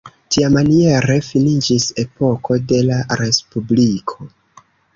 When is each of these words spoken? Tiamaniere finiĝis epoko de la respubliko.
Tiamaniere 0.35 1.17
finiĝis 1.27 1.85
epoko 2.05 2.57
de 2.73 2.81
la 2.89 2.99
respubliko. 3.23 4.31